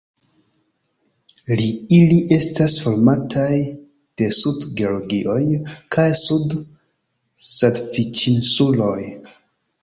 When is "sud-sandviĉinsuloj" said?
6.23-8.97